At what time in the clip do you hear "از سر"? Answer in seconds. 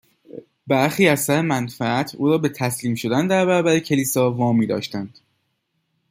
1.07-1.41